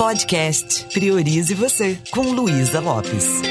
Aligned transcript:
Podcast 0.00 0.86
Priorize 0.94 1.52
Você, 1.52 1.98
com 2.10 2.22
Luísa 2.22 2.80
Lopes. 2.80 3.42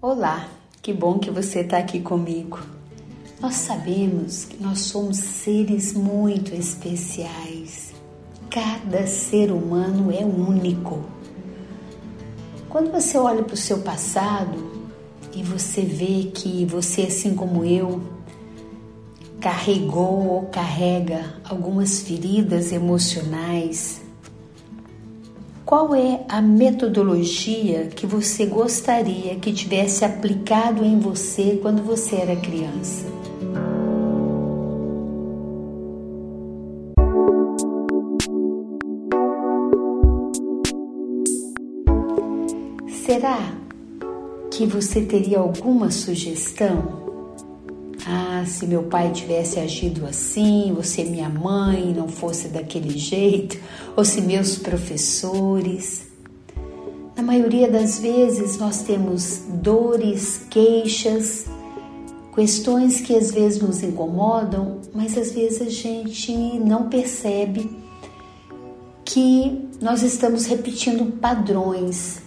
Olá, 0.00 0.48
que 0.80 0.90
bom 0.90 1.18
que 1.18 1.30
você 1.30 1.60
está 1.60 1.76
aqui 1.76 2.00
comigo. 2.00 2.60
Nós 3.38 3.56
sabemos 3.56 4.46
que 4.46 4.56
nós 4.56 4.80
somos 4.80 5.18
seres 5.18 5.92
muito 5.92 6.54
especiais. 6.54 7.92
Cada 8.48 9.06
ser 9.06 9.52
humano 9.52 10.10
é 10.10 10.24
único. 10.24 11.04
Quando 12.70 12.90
você 12.90 13.18
olha 13.18 13.42
para 13.42 13.52
o 13.52 13.58
seu 13.58 13.80
passado 13.80 14.88
e 15.34 15.42
você 15.42 15.82
vê 15.82 16.30
que 16.34 16.64
você, 16.64 17.02
assim 17.02 17.34
como 17.34 17.66
eu, 17.66 18.23
carregou 19.44 20.26
ou 20.26 20.42
carrega 20.46 21.34
algumas 21.44 22.00
feridas 22.00 22.72
emocionais, 22.72 24.00
qual 25.66 25.94
é 25.94 26.24
a 26.30 26.40
metodologia 26.40 27.88
que 27.88 28.06
você 28.06 28.46
gostaria 28.46 29.34
que 29.34 29.52
tivesse 29.52 30.02
aplicado 30.02 30.82
em 30.82 30.98
você 30.98 31.58
quando 31.60 31.82
você 31.82 32.16
era 32.16 32.36
criança? 32.36 33.04
Será 43.04 43.52
que 44.50 44.64
você 44.64 45.02
teria 45.02 45.38
alguma 45.38 45.90
sugestão? 45.90 47.03
Ah, 48.06 48.44
se 48.46 48.66
meu 48.66 48.82
pai 48.82 49.10
tivesse 49.12 49.58
agido 49.58 50.04
assim, 50.04 50.72
ou 50.76 50.82
se 50.82 51.04
minha 51.04 51.28
mãe 51.28 51.94
não 51.94 52.06
fosse 52.06 52.48
daquele 52.48 52.98
jeito, 52.98 53.58
ou 53.96 54.04
se 54.04 54.20
meus 54.20 54.58
professores. 54.58 56.06
Na 57.16 57.22
maioria 57.22 57.70
das 57.70 57.98
vezes 57.98 58.58
nós 58.58 58.82
temos 58.82 59.42
dores, 59.48 60.44
queixas, 60.50 61.46
questões 62.34 63.00
que 63.00 63.14
às 63.14 63.30
vezes 63.30 63.62
nos 63.62 63.82
incomodam, 63.82 64.80
mas 64.92 65.16
às 65.16 65.32
vezes 65.32 65.62
a 65.62 65.70
gente 65.70 66.32
não 66.58 66.88
percebe 66.90 67.70
que 69.04 69.66
nós 69.80 70.02
estamos 70.02 70.44
repetindo 70.44 71.18
padrões 71.20 72.20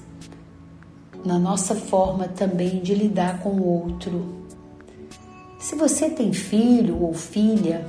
na 1.26 1.38
nossa 1.38 1.76
forma 1.76 2.28
também 2.28 2.80
de 2.80 2.96
lidar 2.96 3.42
com 3.42 3.50
o 3.50 3.68
outro. 3.84 4.47
Se 5.68 5.76
você 5.76 6.10
tem 6.10 6.32
filho 6.32 7.04
ou 7.04 7.14
filha, 7.14 7.86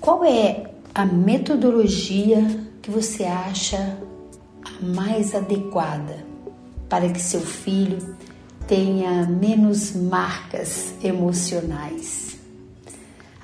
qual 0.00 0.24
é 0.24 0.68
a 0.92 1.06
metodologia 1.06 2.44
que 2.82 2.90
você 2.90 3.22
acha 3.22 3.96
a 4.64 4.84
mais 4.84 5.32
adequada 5.32 6.26
para 6.88 7.08
que 7.08 7.20
seu 7.20 7.40
filho 7.40 8.16
tenha 8.66 9.24
menos 9.28 9.94
marcas 9.94 10.92
emocionais? 11.04 12.36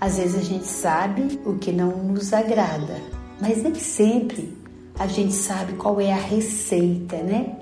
Às 0.01 0.17
vezes 0.17 0.35
a 0.35 0.43
gente 0.43 0.67
sabe 0.67 1.41
o 1.47 1.55
que 1.55 1.71
não 1.71 1.97
nos 1.97 2.33
agrada, 2.33 3.01
mas 3.41 3.63
nem 3.63 3.77
sempre 3.77 4.53
a 4.99 5.07
gente 5.07 5.33
sabe 5.33 5.75
qual 5.75 6.01
é 6.01 6.13
a 6.13 6.17
receita, 6.17 7.19
né? 7.19 7.57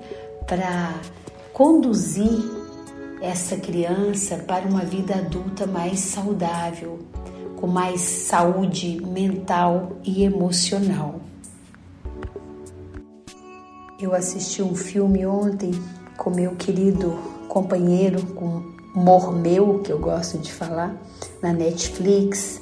Para 0.47 0.95
conduzir 1.53 2.54
essa 3.25 3.57
criança 3.57 4.37
para 4.37 4.67
uma 4.67 4.85
vida 4.85 5.15
adulta 5.15 5.65
mais 5.65 5.99
saudável, 5.99 6.99
com 7.55 7.65
mais 7.65 8.01
saúde 8.01 9.01
mental 9.03 9.93
e 10.03 10.23
emocional. 10.23 11.19
Eu 13.99 14.13
assisti 14.13 14.61
um 14.61 14.75
filme 14.75 15.25
ontem 15.25 15.71
com 16.15 16.29
meu 16.29 16.55
querido 16.55 17.17
companheiro, 17.47 18.23
com 18.27 18.63
Mormeu, 18.93 19.79
que 19.79 19.91
eu 19.91 19.97
gosto 19.97 20.37
de 20.37 20.53
falar, 20.53 20.95
na 21.41 21.51
Netflix, 21.51 22.61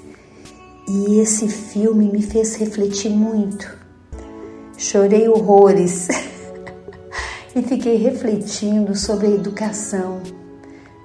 e 0.87 1.19
esse 1.19 1.49
filme 1.49 2.05
me 2.05 2.21
fez 2.21 2.55
refletir 2.55 3.11
muito. 3.11 3.77
Chorei 4.77 5.27
horrores. 5.27 6.07
E 7.55 7.61
fiquei 7.61 7.97
refletindo 7.97 8.95
sobre 8.95 9.27
a 9.27 9.29
educação 9.29 10.23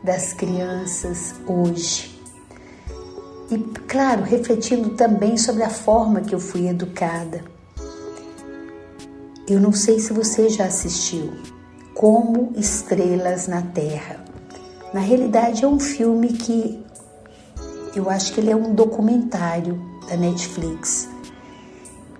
das 0.08 0.32
crianças 0.32 1.34
hoje. 1.46 2.18
E, 3.50 3.58
claro, 3.86 4.22
refletindo 4.22 4.90
também 4.90 5.36
sobre 5.36 5.62
a 5.62 5.68
forma 5.68 6.22
que 6.22 6.34
eu 6.34 6.40
fui 6.40 6.66
educada. 6.66 7.44
Eu 9.46 9.60
não 9.60 9.70
sei 9.70 10.00
se 10.00 10.10
você 10.14 10.48
já 10.48 10.64
assistiu 10.64 11.30
Como 11.94 12.54
Estrelas 12.56 13.48
na 13.48 13.60
Terra. 13.60 14.24
Na 14.94 15.00
realidade, 15.00 15.62
é 15.62 15.68
um 15.68 15.78
filme 15.78 16.28
que 16.28 16.82
eu 17.94 18.08
acho 18.08 18.32
que 18.32 18.40
ele 18.40 18.50
é 18.50 18.56
um 18.56 18.74
documentário 18.74 19.78
da 20.08 20.16
Netflix 20.16 21.06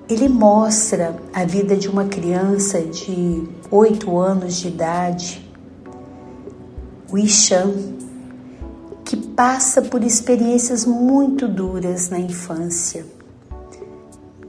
ele 0.09 0.27
mostra 0.27 1.15
a 1.35 1.45
vida 1.45 1.77
de 1.77 1.87
uma 1.87 2.07
criança 2.07 2.81
de 2.81 3.47
oito 3.71 4.17
anos 4.17 4.57
de 4.57 4.69
idade, 4.69 5.48
o 7.11 7.17
Ishan, 7.17 7.73
que 9.05 9.17
passa 9.17 9.81
por 9.81 10.03
experiências 10.03 10.85
muito 10.85 11.49
duras 11.49 12.11
na 12.11 12.19
infância. 12.19 13.07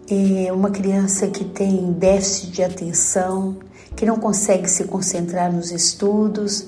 É 0.09 0.51
uma 0.51 0.69
criança 0.69 1.27
que 1.27 1.45
tem 1.45 1.91
déficit 1.93 2.51
de 2.51 2.63
atenção, 2.63 3.57
que 3.95 4.05
não 4.05 4.17
consegue 4.17 4.69
se 4.69 4.85
concentrar 4.85 5.53
nos 5.53 5.71
estudos, 5.71 6.67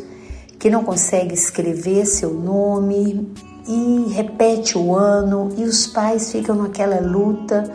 que 0.60 0.70
não 0.70 0.84
consegue 0.84 1.34
escrever 1.34 2.06
seu 2.06 2.34
nome 2.34 3.34
e 3.68 4.06
repete 4.14 4.78
o 4.78 4.96
ano, 4.96 5.50
e 5.58 5.64
os 5.64 5.88
pais 5.88 6.32
ficam 6.32 6.56
naquela 6.56 7.00
luta 7.00 7.72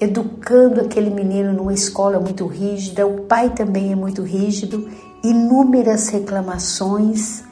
educando 0.00 0.80
aquele 0.80 1.10
menino 1.10 1.52
numa 1.52 1.72
escola 1.72 2.20
muito 2.20 2.46
rígida, 2.46 3.06
o 3.06 3.22
pai 3.22 3.50
também 3.50 3.92
é 3.92 3.96
muito 3.96 4.22
rígido, 4.22 4.88
inúmeras 5.22 6.08
reclamações 6.08 7.44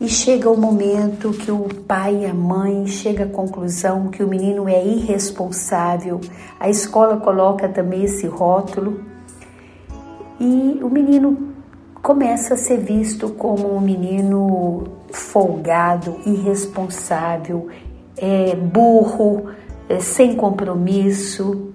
e 0.00 0.08
chega 0.08 0.48
o 0.48 0.56
momento 0.56 1.30
que 1.32 1.50
o 1.50 1.68
pai 1.86 2.22
e 2.22 2.26
a 2.26 2.34
mãe 2.34 2.86
chega 2.86 3.24
à 3.24 3.28
conclusão 3.28 4.08
que 4.08 4.22
o 4.22 4.28
menino 4.28 4.68
é 4.68 4.84
irresponsável. 4.84 6.20
A 6.60 6.70
escola 6.70 7.16
coloca 7.16 7.68
também 7.68 8.04
esse 8.04 8.26
rótulo 8.26 9.00
e 10.38 10.78
o 10.82 10.88
menino 10.88 11.48
começa 12.00 12.54
a 12.54 12.56
ser 12.56 12.78
visto 12.78 13.30
como 13.30 13.74
um 13.74 13.80
menino 13.80 14.84
folgado, 15.10 16.16
irresponsável, 16.24 17.66
é, 18.16 18.54
burro, 18.54 19.50
é, 19.88 19.98
sem 19.98 20.36
compromisso 20.36 21.72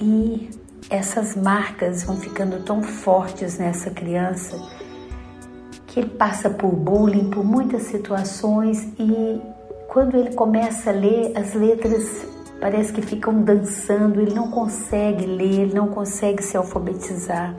e 0.00 0.48
essas 0.90 1.36
marcas 1.36 2.04
vão 2.04 2.16
ficando 2.16 2.62
tão 2.64 2.82
fortes 2.82 3.58
nessa 3.58 3.90
criança 3.90 4.60
que 5.86 6.00
ele 6.00 6.10
passa 6.10 6.50
por 6.50 6.72
bullying, 6.72 7.30
por 7.30 7.44
muitas 7.44 7.82
situações 7.82 8.82
e 8.98 9.40
quando 9.88 10.16
ele 10.16 10.34
começa 10.34 10.90
a 10.90 10.92
ler, 10.92 11.32
as 11.36 11.54
letras 11.54 12.26
parece 12.60 12.92
que 12.92 13.00
ficam 13.00 13.42
dançando, 13.42 14.20
ele 14.20 14.34
não 14.34 14.50
consegue 14.50 15.24
ler, 15.24 15.60
ele 15.60 15.74
não 15.74 15.86
consegue 15.86 16.42
se 16.42 16.56
alfabetizar. 16.56 17.54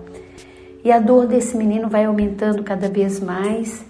E 0.84 0.92
a 0.92 1.00
dor 1.00 1.28
desse 1.28 1.56
menino 1.56 1.88
vai 1.88 2.04
aumentando 2.04 2.62
cada 2.62 2.90
vez 2.90 3.20
mais 3.22 3.85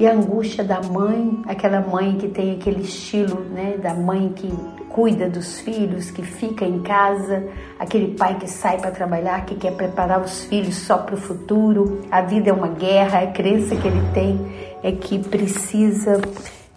e 0.00 0.06
a 0.06 0.14
angústia 0.14 0.64
da 0.64 0.80
mãe, 0.80 1.42
aquela 1.46 1.82
mãe 1.82 2.16
que 2.16 2.26
tem 2.26 2.52
aquele 2.52 2.80
estilo, 2.80 3.40
né, 3.50 3.76
da 3.76 3.92
mãe 3.92 4.32
que 4.34 4.50
cuida 4.88 5.28
dos 5.28 5.60
filhos, 5.60 6.10
que 6.10 6.22
fica 6.22 6.64
em 6.64 6.80
casa, 6.80 7.46
aquele 7.78 8.14
pai 8.14 8.38
que 8.38 8.48
sai 8.48 8.78
para 8.78 8.90
trabalhar, 8.90 9.44
que 9.44 9.56
quer 9.56 9.76
preparar 9.76 10.22
os 10.22 10.44
filhos 10.44 10.74
só 10.76 10.96
para 10.96 11.14
o 11.14 11.18
futuro. 11.18 12.00
A 12.10 12.22
vida 12.22 12.48
é 12.48 12.52
uma 12.52 12.68
guerra, 12.68 13.20
a 13.20 13.26
crença 13.26 13.76
que 13.76 13.86
ele 13.86 14.02
tem 14.14 14.40
é 14.82 14.90
que 14.90 15.18
precisa 15.18 16.18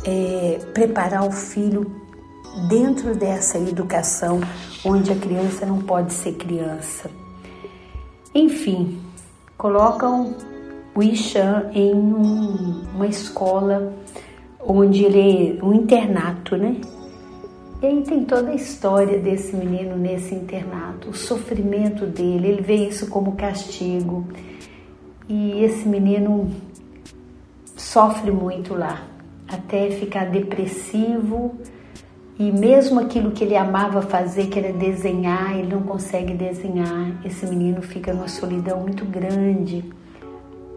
é, 0.05 0.59
preparar 0.73 1.25
o 1.25 1.31
filho 1.31 1.89
dentro 2.67 3.15
dessa 3.15 3.57
educação 3.57 4.41
onde 4.83 5.13
a 5.13 5.15
criança 5.15 5.65
não 5.65 5.79
pode 5.79 6.11
ser 6.11 6.33
criança. 6.33 7.09
Enfim, 8.35 8.99
colocam 9.57 10.35
o 10.95 11.01
Ishan 11.01 11.71
em 11.73 11.93
um, 11.93 12.83
uma 12.93 13.07
escola 13.07 13.93
onde 14.59 15.03
ele 15.03 15.57
é 15.59 15.63
um 15.63 15.73
internato, 15.73 16.55
né? 16.55 16.77
E 17.81 17.85
aí 17.85 18.01
tem 18.03 18.23
toda 18.23 18.51
a 18.51 18.55
história 18.55 19.19
desse 19.19 19.55
menino 19.55 19.97
nesse 19.97 20.33
internato, 20.33 21.09
o 21.09 21.13
sofrimento 21.13 22.05
dele, 22.05 22.47
ele 22.47 22.61
vê 22.61 22.75
isso 22.75 23.07
como 23.09 23.33
castigo. 23.33 24.25
E 25.27 25.63
esse 25.63 25.87
menino 25.87 26.49
sofre 27.75 28.31
muito 28.31 28.73
lá. 28.73 29.07
até 29.47 29.91
ficar 29.91 30.25
depressivo 30.31 31.55
e 32.39 32.51
mesmo 32.51 32.99
aquilo 32.99 33.31
que 33.31 33.43
ele 33.43 33.55
amava 33.55 34.01
fazer, 34.01 34.47
que 34.47 34.57
era 34.57 34.73
desenhar, 34.73 35.57
ele 35.57 35.67
não 35.67 35.83
consegue 35.83 36.33
desenhar. 36.33 37.23
Esse 37.23 37.45
menino 37.45 37.81
fica 37.81 38.11
numa 38.11 38.27
solidão 38.27 38.79
muito 38.79 39.05
grande, 39.05 39.83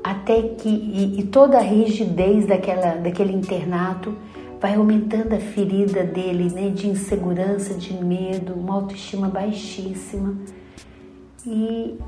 até 0.06 0.41
que 0.41 0.69
e, 0.69 1.19
e 1.19 1.25
toda 1.25 1.58
a 1.58 1.61
rigidez 1.61 2.47
daquela, 2.47 2.94
daquele 2.94 3.32
internato 3.32 4.17
vai 4.61 4.76
aumentando 4.76 5.35
a 5.35 5.41
ferida 5.41 6.05
dele, 6.05 6.49
né, 6.49 6.70
de 6.70 6.87
insegurança, 6.87 7.75
de 7.75 7.93
medo, 7.93 8.55
uma 8.55 8.75
autoestima 8.75 9.29
baixíssima. 9.29 10.38
E 11.44 11.99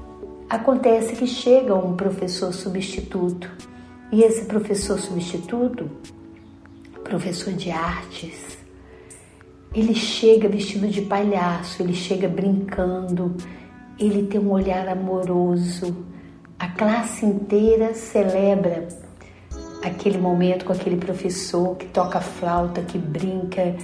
acontece 0.49 1.17
que 1.17 1.27
chega 1.27 1.75
um 1.75 1.97
professor 1.97 2.53
substituto. 2.53 3.51
E 4.13 4.23
esse 4.23 4.45
professor 4.45 4.97
substituto, 5.01 5.91
professor 7.03 7.53
de 7.53 7.73
artes, 7.73 8.59
ele 9.75 9.97
chega 9.97 10.49
vestido 10.49 10.87
de 10.87 11.03
palhaço, 11.03 11.83
ele 11.83 11.95
chega 11.95 12.29
brincando, 12.29 13.35
ele 13.99 14.29
tem 14.29 14.41
um 14.41 14.53
olhar 14.53 14.87
amoroso. 14.89 16.07
A 16.59 16.67
classe 16.67 17.25
inteira 17.25 17.95
celebra 17.95 18.89
aquele 19.85 20.19
momento 20.19 20.65
com 20.65 20.73
aquele 20.73 20.97
professor 20.97 21.77
que 21.77 21.87
toca 21.87 22.21
flauta, 22.21 22.83
que 22.83 22.99
brinca, 22.99 23.77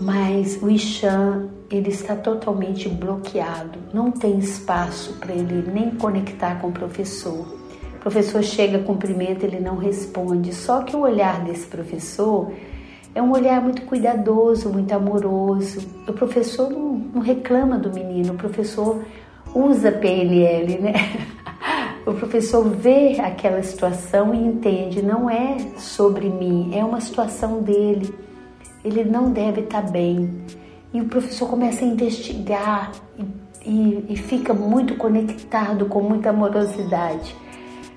mas 0.00 0.62
o 0.62 0.70
Ishan 0.70 1.48
ele 1.70 1.88
está 1.88 2.14
totalmente 2.14 2.90
bloqueado, 2.90 3.78
não 3.92 4.10
tem 4.10 4.38
espaço 4.38 5.14
para 5.14 5.32
ele 5.32 5.64
nem 5.72 5.92
conectar 5.92 6.60
com 6.60 6.68
o 6.68 6.72
professor. 6.72 7.46
O 7.96 7.98
professor 8.00 8.42
chega, 8.42 8.80
cumprimenta, 8.80 9.46
ele 9.46 9.60
não 9.60 9.76
responde. 9.78 10.54
Só 10.54 10.82
que 10.82 10.94
o 10.94 11.00
olhar 11.00 11.42
desse 11.42 11.66
professor 11.66 12.52
é 13.14 13.22
um 13.22 13.32
olhar 13.32 13.62
muito 13.62 13.80
cuidadoso, 13.82 14.68
muito 14.68 14.92
amoroso. 14.92 15.80
O 16.06 16.12
professor 16.12 16.68
não, 16.68 16.98
não 17.14 17.22
reclama 17.22 17.78
do 17.78 17.90
menino, 17.90 18.34
o 18.34 18.36
professor 18.36 19.02
usa 19.54 19.90
PNL, 19.90 20.78
né? 20.80 20.92
O 22.06 22.12
professor 22.12 22.68
vê 22.68 23.18
aquela 23.18 23.62
situação 23.62 24.34
e 24.34 24.38
entende, 24.38 25.00
não 25.00 25.30
é 25.30 25.56
sobre 25.78 26.28
mim, 26.28 26.70
é 26.74 26.84
uma 26.84 27.00
situação 27.00 27.62
dele. 27.62 28.14
Ele 28.84 29.04
não 29.04 29.32
deve 29.32 29.62
estar 29.62 29.90
bem. 29.90 30.44
E 30.92 31.00
o 31.00 31.06
professor 31.06 31.48
começa 31.48 31.82
a 31.82 31.88
investigar 31.88 32.92
e, 33.18 33.70
e, 33.70 34.06
e 34.10 34.16
fica 34.16 34.52
muito 34.52 34.96
conectado 34.96 35.86
com 35.86 36.02
muita 36.02 36.28
amorosidade 36.28 37.34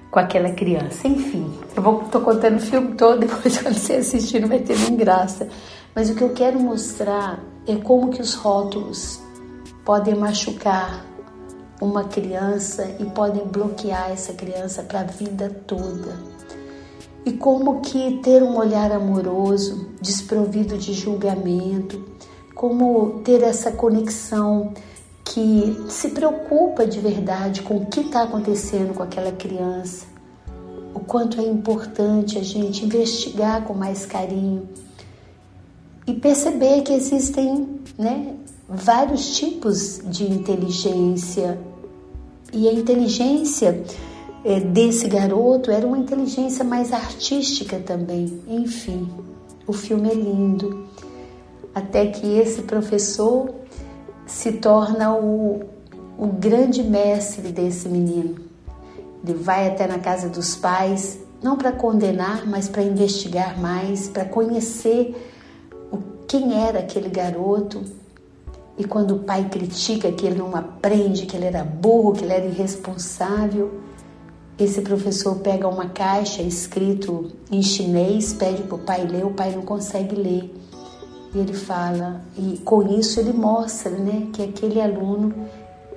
com 0.10 0.20
aquela 0.20 0.52
criança. 0.52 1.08
Enfim, 1.08 1.52
eu 1.76 1.84
vou, 1.84 2.00
tô 2.06 2.22
contando 2.22 2.58
o 2.58 2.62
filme 2.62 2.96
todo, 2.96 3.20
depois 3.28 3.62
quando 3.62 3.76
você 3.76 3.94
assistir 3.96 4.40
não 4.40 4.48
vai 4.48 4.60
ter 4.60 4.78
nem 4.80 4.96
graça. 4.96 5.50
Mas 5.94 6.10
o 6.10 6.16
que 6.16 6.24
eu 6.24 6.30
quero 6.30 6.60
mostrar 6.60 7.40
é 7.68 7.76
como 7.76 8.10
que 8.10 8.22
os 8.22 8.34
rótulos 8.36 9.22
podem 9.84 10.16
machucar 10.16 11.06
uma 11.82 12.06
criança 12.06 12.88
e 13.00 13.06
podem 13.06 13.46
bloquear 13.46 14.12
essa 14.12 14.34
criança 14.34 14.84
para 14.84 15.02
a 15.02 15.04
vida 15.04 15.50
toda. 15.66 16.18
E 17.26 17.34
como 17.34 17.82
que 17.82 18.20
ter 18.24 18.42
um 18.42 18.58
olhar 18.58 18.92
amoroso, 18.92 19.90
desprovido 20.02 20.78
de 20.78 20.94
julgamento, 20.94 22.04
como 22.56 23.20
ter 23.24 23.44
essa 23.44 23.72
conexão 23.72 24.74
que 25.24 25.86
se 25.90 26.10
preocupa 26.10 26.88
de 26.88 27.00
verdade 27.00 27.62
com 27.62 27.78
o 27.78 27.86
que 27.86 28.00
está 28.00 28.24
acontecendo 28.24 28.94
com 28.94 29.04
aquela 29.04 29.32
criança, 29.32 30.06
o 30.96 31.00
quanto 31.02 31.40
é 31.40 31.44
importante 31.44 32.38
a 32.38 32.44
gente 32.44 32.86
investigar 32.86 33.64
com 33.66 33.74
mais 33.74 34.06
carinho 34.06 34.68
e 36.08 36.14
perceber 36.14 36.82
que 36.82 36.94
existem 36.94 37.82
né, 37.98 38.36
vários 38.68 39.38
tipos 39.38 40.02
de 40.06 40.26
inteligência 40.30 41.58
e 42.52 42.68
a 42.68 42.74
inteligência 42.74 43.84
é, 44.44 44.60
desse 44.60 45.08
garoto 45.08 45.72
era 45.72 45.86
uma 45.86 45.98
inteligência 45.98 46.64
mais 46.64 46.94
artística 46.94 47.80
também. 47.80 48.42
Enfim, 48.48 49.10
o 49.66 49.74
filme 49.74 50.10
é 50.10 50.14
lindo. 50.14 50.88
Até 51.76 52.08
que 52.08 52.26
esse 52.38 52.64
professor 52.64 53.54
se 54.26 54.54
torna 54.54 55.14
o, 55.16 55.62
o 56.18 56.28
grande 56.28 56.84
mestre 56.84 57.52
desse 57.52 57.88
menino. 57.88 58.36
Ele 59.24 59.34
vai 59.34 59.68
até 59.68 59.86
na 59.86 60.00
casa 60.00 60.30
dos 60.30 60.56
pais, 60.56 61.20
não 61.42 61.58
para 61.58 61.72
condenar, 61.72 62.48
mas 62.48 62.68
para 62.70 62.82
investigar 62.82 63.60
mais, 63.60 64.08
para 64.08 64.26
conhecer 64.26 65.16
o, 65.92 65.98
quem 66.28 66.66
era 66.66 66.80
aquele 66.80 67.10
garoto. 67.10 67.84
E 68.78 68.84
quando 68.84 69.16
o 69.16 69.20
pai 69.20 69.50
critica 69.50 70.12
que 70.12 70.26
ele 70.26 70.38
não 70.38 70.56
aprende, 70.56 71.26
que 71.26 71.36
ele 71.36 71.46
era 71.46 71.64
burro, 71.64 72.14
que 72.14 72.24
ele 72.24 72.34
era 72.34 72.46
irresponsável, 72.46 73.82
esse 74.60 74.82
professor 74.82 75.36
pega 75.38 75.68
uma 75.68 75.90
caixa 75.90 76.42
escrito 76.42 77.32
em 77.52 77.62
chinês, 77.62 78.34
pede 78.34 78.64
para 78.64 78.76
o 78.76 78.80
pai 78.80 79.06
ler, 79.06 79.26
o 79.26 79.32
pai 79.32 79.52
não 79.56 79.62
consegue 79.62 80.16
ler. 80.16 80.54
E 81.34 81.40
ele 81.40 81.54
fala, 81.54 82.22
e 82.38 82.58
com 82.60 83.00
isso 83.00 83.20
ele 83.20 83.34
mostra 83.34 83.92
né, 83.92 84.28
que 84.34 84.42
aquele 84.42 84.82
aluno 84.82 85.34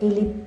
ele, 0.00 0.44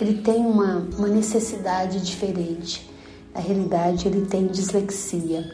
ele 0.00 0.20
tem 0.22 0.44
uma, 0.44 0.86
uma 0.96 1.08
necessidade 1.08 2.00
diferente. 2.00 2.90
Na 3.34 3.40
realidade, 3.40 4.06
ele 4.06 4.26
tem 4.26 4.46
dislexia. 4.46 5.44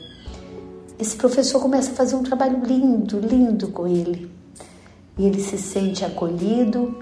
Esse 0.98 1.16
professor 1.16 1.62
começa 1.62 1.92
a 1.92 1.94
fazer 1.94 2.16
um 2.16 2.22
trabalho 2.22 2.60
lindo, 2.64 3.20
lindo 3.20 3.68
com 3.68 3.86
ele. 3.86 4.37
E 5.18 5.26
ele 5.26 5.40
se 5.40 5.58
sente 5.58 6.04
acolhido. 6.04 6.94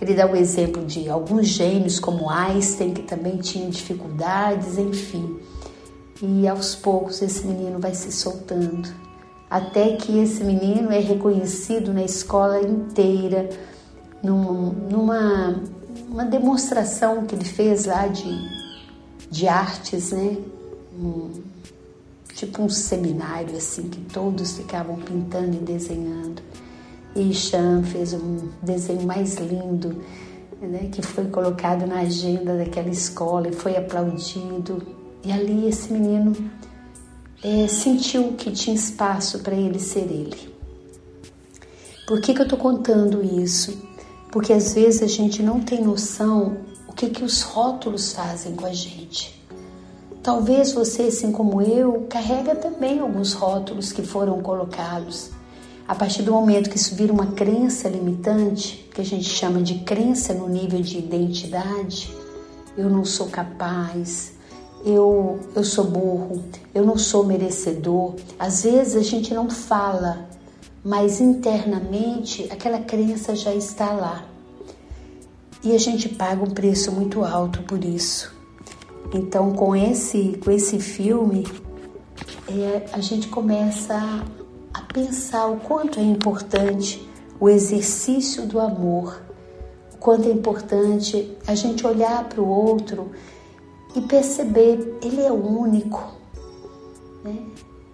Ele 0.00 0.14
dá 0.14 0.26
o 0.26 0.34
exemplo 0.34 0.84
de 0.84 1.08
alguns 1.08 1.46
gênios, 1.46 2.00
como 2.00 2.30
Einstein, 2.30 2.94
que 2.94 3.02
também 3.02 3.36
tinha 3.36 3.68
dificuldades, 3.68 4.78
enfim. 4.78 5.38
E 6.22 6.48
aos 6.48 6.74
poucos 6.74 7.20
esse 7.20 7.46
menino 7.46 7.78
vai 7.78 7.94
se 7.94 8.10
soltando 8.10 8.88
até 9.50 9.96
que 9.96 10.16
esse 10.20 10.44
menino 10.44 10.92
é 10.92 11.00
reconhecido 11.00 11.92
na 11.92 12.04
escola 12.04 12.62
inteira, 12.62 13.48
num, 14.22 14.70
numa 14.88 15.60
uma 16.08 16.24
demonstração 16.24 17.24
que 17.26 17.34
ele 17.34 17.44
fez 17.44 17.86
lá 17.86 18.06
de, 18.06 18.30
de 19.28 19.48
artes, 19.48 20.12
né? 20.12 20.36
Um, 20.96 21.30
tipo 22.34 22.62
um 22.62 22.68
seminário 22.68 23.56
assim 23.56 23.88
que 23.88 24.00
todos 24.00 24.56
ficavam 24.56 24.96
pintando 24.96 25.56
e 25.56 25.60
desenhando. 25.60 26.42
E 27.14 27.32
Chan 27.34 27.82
fez 27.82 28.12
um 28.12 28.48
desenho 28.62 29.02
mais 29.02 29.36
lindo, 29.36 30.02
né? 30.60 30.88
que 30.92 31.02
foi 31.02 31.26
colocado 31.26 31.86
na 31.86 32.00
agenda 32.00 32.56
daquela 32.56 32.88
escola 32.88 33.48
e 33.48 33.52
foi 33.52 33.76
aplaudido. 33.76 34.82
E 35.24 35.32
ali 35.32 35.68
esse 35.68 35.92
menino 35.92 36.34
é, 37.42 37.66
sentiu 37.66 38.34
que 38.34 38.50
tinha 38.50 38.76
espaço 38.76 39.40
para 39.40 39.54
ele 39.54 39.78
ser 39.78 40.10
ele. 40.10 40.50
Por 42.06 42.20
que, 42.20 42.34
que 42.34 42.40
eu 42.40 42.44
estou 42.44 42.58
contando 42.58 43.22
isso? 43.22 43.82
Porque 44.30 44.52
às 44.52 44.74
vezes 44.74 45.02
a 45.02 45.06
gente 45.06 45.42
não 45.42 45.60
tem 45.60 45.82
noção 45.82 46.58
o 46.88 46.92
que, 46.92 47.08
que 47.08 47.24
os 47.24 47.42
rótulos 47.42 48.12
fazem 48.12 48.54
com 48.54 48.66
a 48.66 48.72
gente. 48.72 49.40
Talvez 50.22 50.72
você, 50.72 51.04
assim 51.04 51.32
como 51.32 51.62
eu, 51.62 52.06
carrega 52.08 52.54
também 52.54 52.98
alguns 52.98 53.32
rótulos 53.32 53.90
que 53.92 54.02
foram 54.02 54.42
colocados. 54.42 55.30
A 55.90 55.94
partir 55.96 56.22
do 56.22 56.30
momento 56.30 56.70
que 56.70 56.76
isso 56.76 56.94
vira 56.94 57.12
uma 57.12 57.32
crença 57.32 57.88
limitante, 57.88 58.88
que 58.94 59.00
a 59.00 59.04
gente 59.04 59.24
chama 59.24 59.60
de 59.60 59.80
crença 59.80 60.32
no 60.32 60.48
nível 60.48 60.80
de 60.80 60.98
identidade, 60.98 62.16
eu 62.78 62.88
não 62.88 63.04
sou 63.04 63.26
capaz, 63.26 64.34
eu, 64.84 65.40
eu 65.52 65.64
sou 65.64 65.86
burro, 65.86 66.44
eu 66.72 66.86
não 66.86 66.96
sou 66.96 67.24
merecedor. 67.24 68.14
Às 68.38 68.62
vezes 68.62 68.94
a 68.94 69.02
gente 69.02 69.34
não 69.34 69.50
fala, 69.50 70.28
mas 70.84 71.20
internamente 71.20 72.46
aquela 72.52 72.78
crença 72.78 73.34
já 73.34 73.52
está 73.52 73.90
lá. 73.90 74.24
E 75.64 75.74
a 75.74 75.78
gente 75.78 76.08
paga 76.08 76.40
um 76.40 76.50
preço 76.50 76.92
muito 76.92 77.24
alto 77.24 77.64
por 77.64 77.84
isso. 77.84 78.32
Então, 79.12 79.50
com 79.54 79.74
esse, 79.74 80.38
com 80.44 80.52
esse 80.52 80.78
filme, 80.78 81.44
é, 82.48 82.86
a 82.92 83.00
gente 83.00 83.26
começa 83.26 84.24
a, 84.72 84.80
pensar 84.82 85.46
o 85.46 85.58
quanto 85.58 85.98
é 85.98 86.02
importante 86.02 87.08
o 87.38 87.48
exercício 87.48 88.46
do 88.46 88.60
amor, 88.60 89.22
o 89.94 89.96
quanto 89.98 90.28
é 90.28 90.32
importante 90.32 91.36
a 91.46 91.54
gente 91.54 91.86
olhar 91.86 92.28
para 92.28 92.40
o 92.40 92.48
outro 92.48 93.10
e 93.94 94.00
perceber, 94.00 94.98
ele 95.02 95.22
é 95.22 95.32
único, 95.32 96.12
né? 97.24 97.36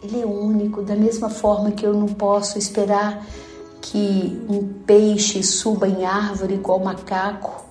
Ele 0.03 0.21
é 0.21 0.27
único, 0.27 0.83
da 0.83 0.95
mesma 0.95 1.31
forma 1.31 1.71
que 1.73 1.87
eu 1.87 1.95
não 1.95 2.07
posso 2.07 2.59
esperar 2.59 3.27
que 3.81 4.45
um 4.49 4.67
peixe 4.85 5.43
suba 5.43 5.89
em 5.89 6.05
árvore 6.05 6.55
igual 6.55 6.81
macaco, 6.81 7.65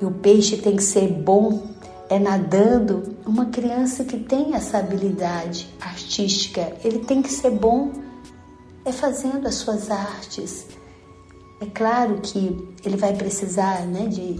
e 0.00 0.04
o 0.04 0.10
peixe 0.10 0.56
tem 0.56 0.76
que 0.76 0.82
ser 0.82 1.08
bom, 1.08 1.62
é 2.08 2.18
nadando, 2.18 3.16
uma 3.26 3.46
criança 3.46 4.04
que 4.04 4.18
tem 4.18 4.54
essa 4.54 4.78
habilidade 4.78 5.68
artística, 5.80 6.72
ele 6.82 7.00
tem 7.00 7.22
que 7.22 7.30
ser 7.30 7.50
bom 7.50 8.03
é 8.84 8.92
fazendo 8.92 9.46
as 9.46 9.54
suas 9.56 9.90
artes. 9.90 10.66
É 11.60 11.66
claro 11.66 12.20
que 12.20 12.68
ele 12.84 12.96
vai 12.96 13.14
precisar 13.14 13.86
né, 13.86 14.06
de, 14.06 14.38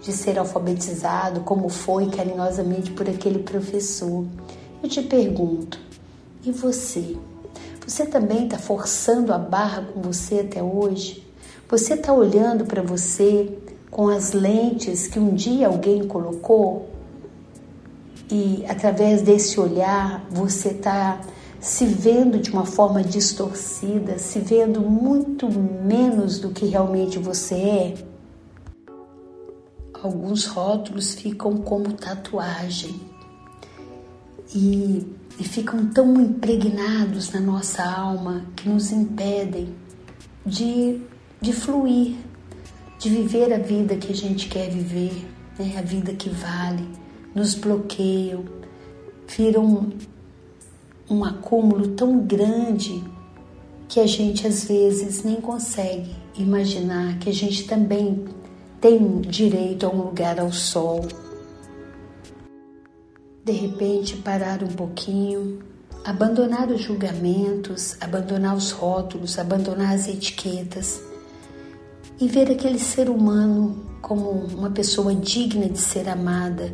de 0.00 0.12
ser 0.12 0.38
alfabetizado, 0.38 1.40
como 1.40 1.68
foi 1.68 2.08
carinhosamente 2.08 2.90
por 2.92 3.08
aquele 3.08 3.40
professor. 3.40 4.24
Eu 4.82 4.88
te 4.88 5.02
pergunto, 5.02 5.78
e 6.44 6.50
você? 6.50 7.16
Você 7.86 8.06
também 8.06 8.44
está 8.44 8.58
forçando 8.58 9.32
a 9.32 9.38
barra 9.38 9.82
com 9.92 10.00
você 10.00 10.40
até 10.40 10.62
hoje? 10.62 11.26
Você 11.68 11.94
está 11.94 12.12
olhando 12.12 12.64
para 12.64 12.82
você 12.82 13.58
com 13.90 14.08
as 14.08 14.32
lentes 14.32 15.06
que 15.06 15.18
um 15.18 15.34
dia 15.34 15.66
alguém 15.66 16.06
colocou? 16.06 16.88
E 18.30 18.64
através 18.68 19.20
desse 19.20 19.60
olhar 19.60 20.26
você 20.30 20.68
está 20.68 21.20
se 21.62 21.86
vendo 21.86 22.40
de 22.40 22.50
uma 22.50 22.66
forma 22.66 23.04
distorcida, 23.04 24.18
se 24.18 24.40
vendo 24.40 24.80
muito 24.80 25.48
menos 25.48 26.40
do 26.40 26.50
que 26.50 26.66
realmente 26.66 27.20
você 27.20 27.54
é? 27.54 27.94
Alguns 30.02 30.44
rótulos 30.44 31.14
ficam 31.14 31.58
como 31.58 31.92
tatuagem 31.92 33.00
e, 34.52 35.06
e 35.38 35.44
ficam 35.44 35.86
tão 35.86 36.20
impregnados 36.20 37.30
na 37.30 37.38
nossa 37.38 37.84
alma 37.84 38.44
que 38.56 38.68
nos 38.68 38.90
impedem 38.90 39.72
de, 40.44 41.00
de 41.40 41.52
fluir, 41.52 42.16
de 42.98 43.08
viver 43.08 43.52
a 43.52 43.58
vida 43.58 43.94
que 43.94 44.12
a 44.12 44.16
gente 44.16 44.48
quer 44.48 44.68
viver, 44.68 45.28
né? 45.56 45.76
a 45.78 45.82
vida 45.82 46.12
que 46.12 46.28
vale, 46.28 46.88
nos 47.36 47.54
bloqueiam, 47.54 48.44
viram 49.28 49.92
um 51.12 51.24
acúmulo 51.24 51.88
tão 51.88 52.18
grande 52.18 53.04
que 53.88 54.00
a 54.00 54.06
gente 54.06 54.46
às 54.46 54.64
vezes 54.64 55.22
nem 55.22 55.40
consegue 55.40 56.10
imaginar 56.38 57.18
que 57.18 57.28
a 57.28 57.34
gente 57.34 57.64
também 57.64 58.24
tem 58.80 59.20
direito 59.20 59.86
a 59.86 59.90
um 59.90 60.02
lugar 60.02 60.40
ao 60.40 60.50
sol. 60.50 61.06
De 63.44 63.52
repente, 63.52 64.16
parar 64.16 64.62
um 64.62 64.68
pouquinho, 64.68 65.58
abandonar 66.04 66.70
os 66.70 66.80
julgamentos, 66.80 67.96
abandonar 68.00 68.56
os 68.56 68.70
rótulos, 68.70 69.38
abandonar 69.38 69.94
as 69.94 70.08
etiquetas 70.08 71.02
e 72.18 72.26
ver 72.26 72.50
aquele 72.50 72.78
ser 72.78 73.10
humano 73.10 73.84
como 74.00 74.30
uma 74.30 74.70
pessoa 74.70 75.14
digna 75.14 75.68
de 75.68 75.78
ser 75.78 76.08
amada, 76.08 76.72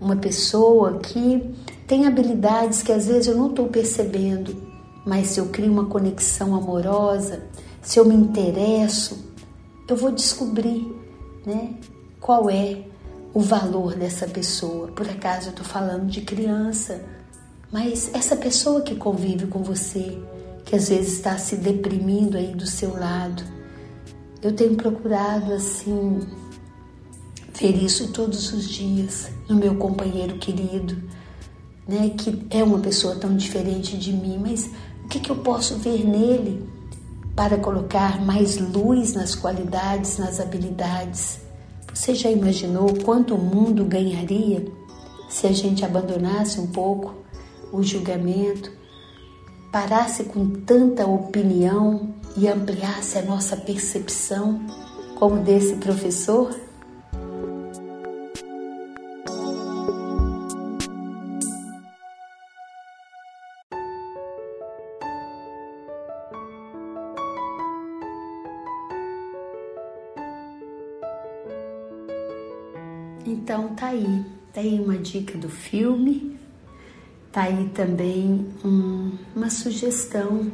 uma 0.00 0.16
pessoa 0.16 0.98
que 0.98 1.54
tem 1.86 2.06
habilidades 2.06 2.82
que 2.82 2.90
às 2.90 3.06
vezes 3.06 3.28
eu 3.28 3.36
não 3.36 3.50
estou 3.50 3.68
percebendo, 3.68 4.56
mas 5.04 5.28
se 5.28 5.40
eu 5.40 5.46
crio 5.46 5.70
uma 5.70 5.86
conexão 5.86 6.54
amorosa, 6.54 7.44
se 7.80 7.98
eu 7.98 8.04
me 8.04 8.14
interesso, 8.14 9.32
eu 9.86 9.96
vou 9.96 10.10
descobrir 10.10 10.92
né, 11.46 11.74
qual 12.20 12.50
é 12.50 12.82
o 13.32 13.40
valor 13.40 13.94
dessa 13.94 14.26
pessoa. 14.26 14.88
Por 14.88 15.08
acaso 15.08 15.48
eu 15.48 15.50
estou 15.50 15.64
falando 15.64 16.06
de 16.06 16.22
criança, 16.22 17.04
mas 17.70 18.10
essa 18.12 18.34
pessoa 18.34 18.80
que 18.80 18.96
convive 18.96 19.46
com 19.46 19.62
você, 19.62 20.18
que 20.64 20.74
às 20.74 20.88
vezes 20.88 21.14
está 21.14 21.38
se 21.38 21.56
deprimindo 21.56 22.36
aí 22.36 22.52
do 22.52 22.66
seu 22.66 22.98
lado, 22.98 23.44
eu 24.42 24.52
tenho 24.52 24.74
procurado 24.74 25.52
assim 25.52 26.18
ver 27.54 27.76
isso 27.76 28.12
todos 28.12 28.52
os 28.52 28.68
dias 28.68 29.28
no 29.48 29.54
meu 29.54 29.76
companheiro 29.76 30.36
querido 30.38 31.00
né, 31.86 32.10
que 32.16 32.46
é 32.50 32.62
uma 32.64 32.78
pessoa 32.78 33.16
tão 33.16 33.36
diferente 33.36 33.96
de 33.96 34.12
mim, 34.12 34.38
mas 34.38 34.70
o 35.04 35.08
que, 35.08 35.20
que 35.20 35.30
eu 35.30 35.36
posso 35.36 35.76
ver 35.76 36.04
nele 36.04 36.68
para 37.34 37.58
colocar 37.58 38.20
mais 38.24 38.58
luz 38.58 39.12
nas 39.12 39.34
qualidades, 39.34 40.18
nas 40.18 40.40
habilidades? 40.40 41.38
Você 41.94 42.14
já 42.14 42.30
imaginou 42.30 42.92
quanto 43.04 43.34
o 43.34 43.38
mundo 43.38 43.84
ganharia 43.84 44.66
se 45.28 45.46
a 45.46 45.52
gente 45.52 45.84
abandonasse 45.84 46.60
um 46.60 46.66
pouco 46.66 47.14
o 47.72 47.82
julgamento, 47.82 48.70
parasse 49.70 50.24
com 50.24 50.48
tanta 50.48 51.06
opinião 51.06 52.14
e 52.36 52.48
ampliasse 52.48 53.18
a 53.18 53.22
nossa 53.22 53.56
percepção, 53.56 54.60
como 55.16 55.42
desse 55.42 55.76
professor? 55.76 56.65
Então 73.26 73.74
tá 73.74 73.88
aí, 73.88 74.24
tá 74.54 74.60
aí 74.60 74.78
uma 74.78 74.96
dica 74.96 75.36
do 75.36 75.48
filme, 75.48 76.38
tá 77.32 77.42
aí 77.42 77.68
também 77.74 78.46
um, 78.64 79.18
uma 79.34 79.50
sugestão 79.50 80.52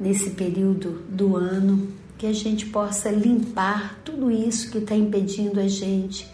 nesse 0.00 0.30
período 0.30 1.04
do 1.08 1.36
ano 1.36 1.86
que 2.18 2.26
a 2.26 2.32
gente 2.32 2.66
possa 2.66 3.10
limpar 3.10 4.00
tudo 4.04 4.28
isso 4.28 4.72
que 4.72 4.78
está 4.78 4.96
impedindo 4.96 5.60
a 5.60 5.68
gente 5.68 6.28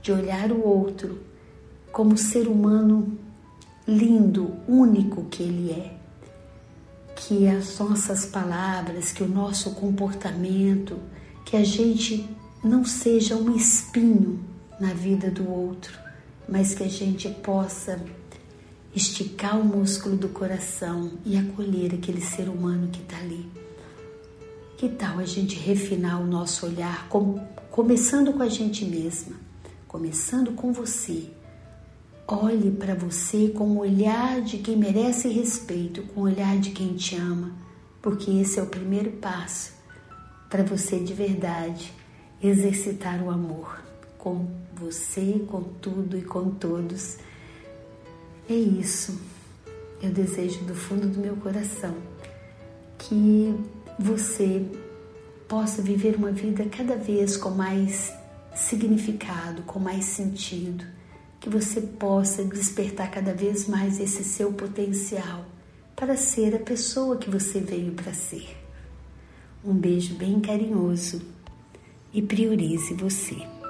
de 0.00 0.12
olhar 0.12 0.52
o 0.52 0.64
outro 0.64 1.18
como 1.90 2.16
ser 2.16 2.46
humano 2.46 3.18
lindo, 3.88 4.54
único 4.68 5.24
que 5.24 5.42
ele 5.42 5.72
é. 5.72 5.96
Que 7.16 7.48
as 7.48 7.80
nossas 7.80 8.26
palavras, 8.26 9.10
que 9.10 9.24
o 9.24 9.28
nosso 9.28 9.72
comportamento, 9.72 11.00
que 11.44 11.56
a 11.56 11.64
gente 11.64 12.28
não 12.62 12.84
seja 12.84 13.34
um 13.34 13.56
espinho 13.56 14.53
na 14.80 14.92
vida 14.92 15.30
do 15.30 15.48
outro, 15.48 15.98
mas 16.48 16.74
que 16.74 16.82
a 16.82 16.88
gente 16.88 17.28
possa 17.28 18.00
esticar 18.94 19.58
o 19.58 19.64
músculo 19.64 20.16
do 20.16 20.28
coração 20.28 21.12
e 21.24 21.36
acolher 21.36 21.94
aquele 21.94 22.20
ser 22.20 22.48
humano 22.48 22.88
que 22.88 23.00
está 23.00 23.16
ali. 23.16 23.48
Que 24.76 24.88
tal 24.88 25.18
a 25.18 25.24
gente 25.24 25.56
refinar 25.56 26.20
o 26.20 26.26
nosso 26.26 26.66
olhar, 26.66 27.08
com, 27.08 27.38
começando 27.70 28.32
com 28.32 28.42
a 28.42 28.48
gente 28.48 28.84
mesma, 28.84 29.36
começando 29.88 30.52
com 30.52 30.72
você? 30.72 31.30
Olhe 32.26 32.70
para 32.70 32.94
você 32.94 33.48
com 33.48 33.64
o 33.64 33.78
olhar 33.80 34.40
de 34.40 34.58
quem 34.58 34.76
merece 34.76 35.28
respeito, 35.28 36.02
com 36.02 36.20
o 36.20 36.24
olhar 36.24 36.58
de 36.58 36.70
quem 36.70 36.94
te 36.94 37.16
ama, 37.16 37.52
porque 38.00 38.30
esse 38.30 38.58
é 38.58 38.62
o 38.62 38.66
primeiro 38.66 39.10
passo 39.12 39.72
para 40.48 40.62
você 40.62 41.00
de 41.00 41.12
verdade 41.12 41.92
exercitar 42.42 43.22
o 43.22 43.30
amor 43.30 43.82
com 44.18 44.46
você, 44.84 45.44
com 45.48 45.62
tudo 45.62 46.18
e 46.18 46.22
com 46.22 46.50
todos. 46.50 47.16
É 48.48 48.54
isso. 48.54 49.18
Eu 50.02 50.10
desejo 50.10 50.64
do 50.64 50.74
fundo 50.74 51.08
do 51.08 51.18
meu 51.18 51.36
coração 51.36 51.94
que 52.98 53.54
você 53.98 54.64
possa 55.48 55.80
viver 55.80 56.16
uma 56.16 56.30
vida 56.30 56.64
cada 56.66 56.96
vez 56.96 57.36
com 57.36 57.50
mais 57.50 58.12
significado, 58.54 59.62
com 59.62 59.78
mais 59.78 60.04
sentido, 60.04 60.84
que 61.40 61.48
você 61.48 61.80
possa 61.80 62.44
despertar 62.44 63.10
cada 63.10 63.32
vez 63.32 63.66
mais 63.66 63.98
esse 63.98 64.24
seu 64.24 64.52
potencial 64.52 65.44
para 65.96 66.16
ser 66.16 66.54
a 66.54 66.58
pessoa 66.58 67.16
que 67.16 67.30
você 67.30 67.60
veio 67.60 67.92
para 67.92 68.12
ser. 68.12 68.56
Um 69.64 69.74
beijo 69.74 70.14
bem 70.14 70.40
carinhoso 70.40 71.22
e 72.12 72.20
priorize 72.20 72.92
você. 72.94 73.63